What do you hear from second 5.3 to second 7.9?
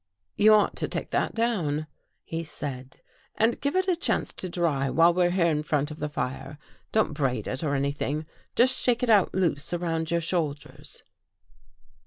in front of the fire. Don't braid it or